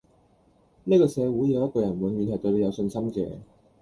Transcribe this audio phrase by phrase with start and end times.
[0.83, 3.33] 呢個社會有一個人永遠係對你有信心嘅